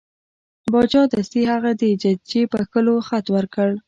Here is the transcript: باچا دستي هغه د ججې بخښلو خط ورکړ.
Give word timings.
باچا 0.71 1.01
دستي 1.13 1.41
هغه 1.51 1.71
د 1.81 1.83
ججې 2.01 2.41
بخښلو 2.51 2.95
خط 3.07 3.25
ورکړ. 3.35 3.69